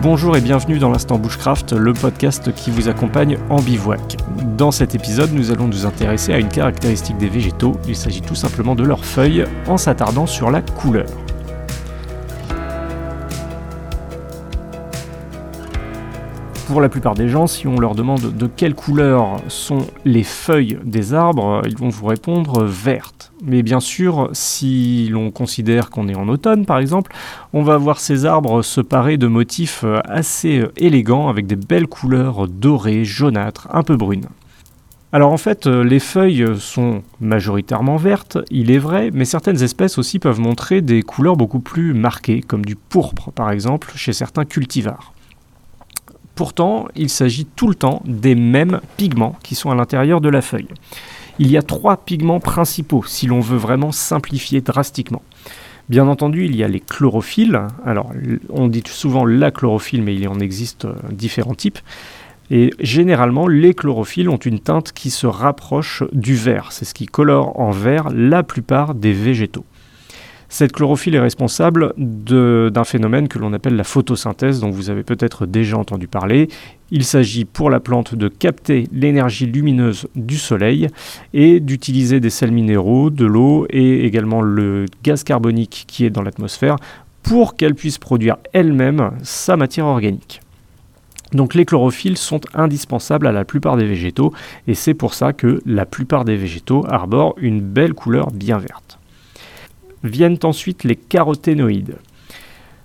[0.00, 4.16] Bonjour et bienvenue dans l'instant Bushcraft, le podcast qui vous accompagne en bivouac.
[4.56, 8.36] Dans cet épisode, nous allons nous intéresser à une caractéristique des végétaux, il s'agit tout
[8.36, 11.08] simplement de leurs feuilles en s'attardant sur la couleur.
[16.68, 20.78] Pour la plupart des gens, si on leur demande de quelle couleur sont les feuilles
[20.84, 23.32] des arbres, ils vont vous répondre vertes.
[23.42, 27.10] Mais bien sûr, si l'on considère qu'on est en automne par exemple,
[27.54, 32.46] on va voir ces arbres se parer de motifs assez élégants avec des belles couleurs
[32.46, 34.26] dorées, jaunâtres, un peu brunes.
[35.12, 40.18] Alors en fait, les feuilles sont majoritairement vertes, il est vrai, mais certaines espèces aussi
[40.18, 45.14] peuvent montrer des couleurs beaucoup plus marquées, comme du pourpre par exemple chez certains cultivars.
[46.38, 50.40] Pourtant, il s'agit tout le temps des mêmes pigments qui sont à l'intérieur de la
[50.40, 50.68] feuille.
[51.40, 55.22] Il y a trois pigments principaux si l'on veut vraiment simplifier drastiquement.
[55.88, 57.66] Bien entendu, il y a les chlorophylles.
[57.84, 58.12] Alors,
[58.50, 61.80] on dit souvent la chlorophylle, mais il en existe euh, différents types.
[62.52, 66.70] Et généralement, les chlorophylles ont une teinte qui se rapproche du vert.
[66.70, 69.64] C'est ce qui colore en vert la plupart des végétaux.
[70.50, 75.44] Cette chlorophylle est responsable d'un phénomène que l'on appelle la photosynthèse, dont vous avez peut-être
[75.44, 76.48] déjà entendu parler.
[76.90, 80.88] Il s'agit pour la plante de capter l'énergie lumineuse du soleil
[81.34, 86.22] et d'utiliser des sels minéraux, de l'eau et également le gaz carbonique qui est dans
[86.22, 86.76] l'atmosphère
[87.22, 90.40] pour qu'elle puisse produire elle-même sa matière organique.
[91.32, 94.32] Donc les chlorophylles sont indispensables à la plupart des végétaux
[94.66, 98.97] et c'est pour ça que la plupart des végétaux arborent une belle couleur bien verte.
[100.04, 101.96] Viennent ensuite les caroténoïdes.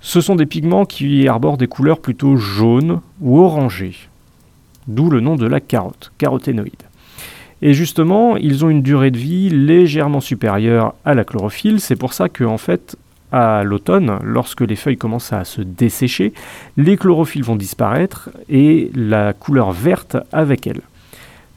[0.00, 3.96] Ce sont des pigments qui arborent des couleurs plutôt jaunes ou orangées,
[4.86, 6.82] d'où le nom de la carotte, caroténoïde.
[7.62, 11.80] Et justement, ils ont une durée de vie légèrement supérieure à la chlorophylle.
[11.80, 12.96] C'est pour ça qu'en en fait,
[13.32, 16.32] à l'automne, lorsque les feuilles commencent à se dessécher,
[16.76, 20.82] les chlorophylles vont disparaître et la couleur verte avec elles.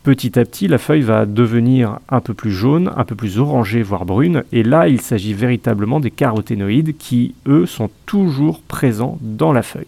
[0.04, 3.82] Petit à petit, la feuille va devenir un peu plus jaune, un peu plus orangée,
[3.82, 9.52] voire brune, et là, il s'agit véritablement des caroténoïdes qui, eux, sont toujours présents dans
[9.52, 9.86] la feuille.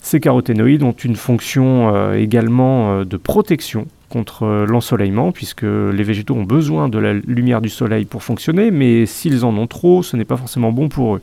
[0.00, 6.02] Ces caroténoïdes ont une fonction euh, également euh, de protection contre euh, l'ensoleillement, puisque les
[6.02, 10.02] végétaux ont besoin de la lumière du soleil pour fonctionner, mais s'ils en ont trop,
[10.02, 11.22] ce n'est pas forcément bon pour eux.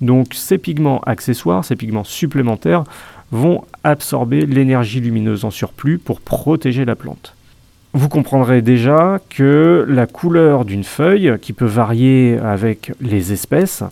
[0.00, 2.84] Donc ces pigments accessoires, ces pigments supplémentaires,
[3.32, 7.34] vont absorber l'énergie lumineuse en surplus pour protéger la plante.
[7.92, 13.82] Vous comprendrez déjà que la couleur d'une feuille, qui peut varier avec les espèces,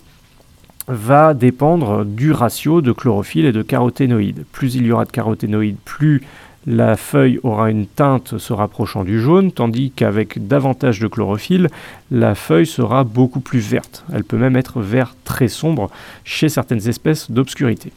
[0.87, 4.45] va dépendre du ratio de chlorophylle et de caroténoïdes.
[4.51, 6.21] Plus il y aura de caroténoïdes, plus
[6.65, 11.67] la feuille aura une teinte se rapprochant du jaune, tandis qu'avec davantage de chlorophylle,
[12.11, 14.03] la feuille sera beaucoup plus verte.
[14.13, 15.89] Elle peut même être vert très sombre
[16.23, 17.91] chez certaines espèces d'obscurité.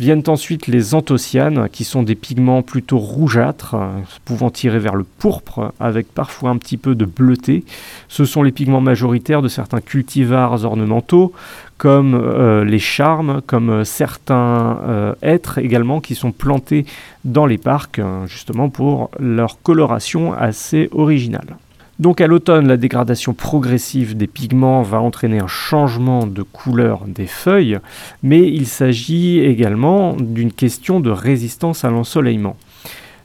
[0.00, 3.76] Viennent ensuite les anthocyanes, qui sont des pigments plutôt rougeâtres,
[4.24, 7.64] pouvant tirer vers le pourpre, avec parfois un petit peu de bleuté.
[8.08, 11.34] Ce sont les pigments majoritaires de certains cultivars ornementaux,
[11.76, 16.86] comme euh, les charmes, comme euh, certains euh, êtres également qui sont plantés
[17.26, 21.58] dans les parcs, justement pour leur coloration assez originale.
[22.00, 27.26] Donc à l'automne, la dégradation progressive des pigments va entraîner un changement de couleur des
[27.26, 27.78] feuilles,
[28.22, 32.56] mais il s'agit également d'une question de résistance à l'ensoleillement.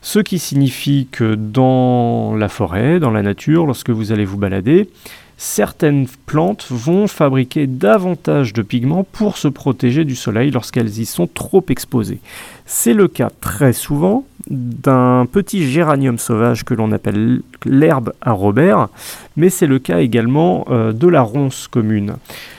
[0.02, 4.90] Ce qui signifie que dans la forêt, dans la nature, lorsque vous allez vous balader,
[5.36, 11.26] certaines plantes vont fabriquer davantage de pigments pour se protéger du soleil lorsqu'elles y sont
[11.26, 12.20] trop exposées.
[12.64, 18.88] C'est le cas très souvent d'un petit géranium sauvage que l'on appelle l'herbe à Robert,
[19.36, 22.14] mais c'est le cas également euh, de la ronce commune.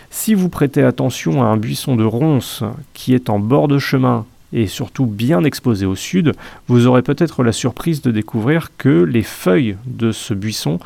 [0.10, 4.26] Si vous prêtez attention à un buisson de ronce qui est en bord de chemin
[4.54, 6.34] et surtout bien exposé au sud,
[6.68, 10.80] vous aurez peut-être la surprise de découvrir que les feuilles de ce buisson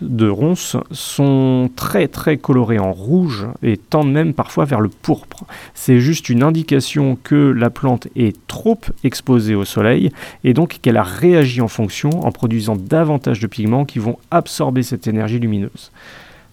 [0.00, 5.44] de ronces sont très très colorées en rouge et tendent même parfois vers le pourpre.
[5.74, 10.10] C'est juste une indication que la plante est trop exposée au soleil
[10.44, 14.82] et donc qu'elle a réagi en fonction en produisant davantage de pigments qui vont absorber
[14.82, 15.90] cette énergie lumineuse.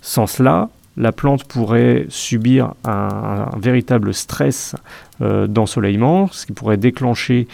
[0.02, 4.76] Sans cela, la plante pourrait subir un, véritable stress
[5.22, 7.48] euh, d'ensoleillement, ce qui pourrait déclencher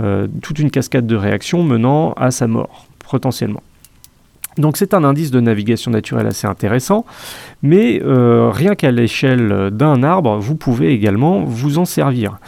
[0.00, 3.62] euh, toute une cascade de réactions menant à sa mort, potentiellement.
[4.58, 7.06] Donc c'est un indice de navigation naturelle assez intéressant,
[7.62, 12.38] mais euh, rien qu'à l'échelle d'un arbre, vous pouvez également vous en servir.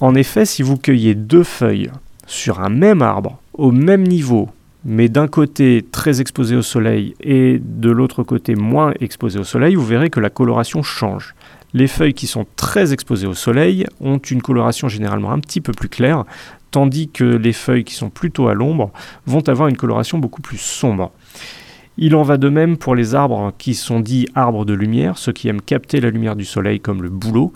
[0.00, 1.90] En effet, si vous cueillez deux feuilles
[2.26, 4.48] sur un même arbre, au même niveau,
[4.86, 9.74] mais d'un côté très exposé au soleil et de l'autre côté moins exposé au soleil,
[9.74, 11.34] vous verrez que la coloration change.
[11.74, 15.72] Les feuilles qui sont très exposées au soleil ont une coloration généralement un petit peu
[15.72, 16.24] plus claire,
[16.70, 18.90] tandis que les feuilles qui sont plutôt à l'ombre
[19.26, 21.12] vont avoir une coloration beaucoup plus sombre.
[21.98, 25.32] Il en va de même pour les arbres qui sont dits arbres de lumière, ceux
[25.32, 27.52] qui aiment capter la lumière du soleil comme le bouleau,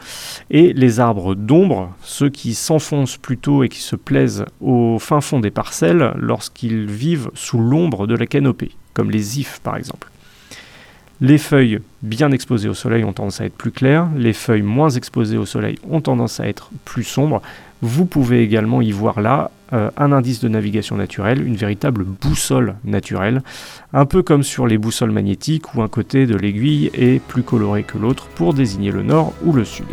[0.51, 5.41] et les arbres d'ombre, ceux qui s'enfoncent plutôt et qui se plaisent au fin fond
[5.41, 10.11] des parcelles lorsqu'ils vivent sous l'ombre de la canopée, comme les ifs par exemple.
[11.27, 14.91] Les feuilles bien exposées au soleil ont tendance à être plus claires, les feuilles moins
[14.91, 17.41] exposées au soleil ont tendance à être plus sombres.
[17.81, 22.75] Vous pouvez également y voir là euh, un indice de navigation naturelle, une véritable boussole
[22.85, 23.43] naturelle,
[23.95, 27.85] un peu comme sur les boussoles magnétiques où un côté de l'aiguille est plus coloré
[27.85, 29.87] que l'autre pour désigner le nord ou le sud.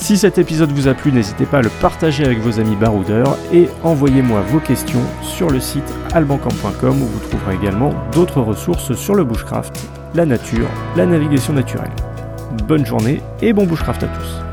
[0.00, 3.36] Si cet épisode vous a plu, n'hésitez pas à le partager avec vos amis baroudeurs
[3.52, 9.14] et envoyez-moi vos questions sur le site albancamp.com où vous trouverez également d'autres ressources sur
[9.14, 9.78] le bushcraft,
[10.14, 11.92] la nature, la navigation naturelle.
[12.66, 14.49] Bonne journée et bon bushcraft à tous.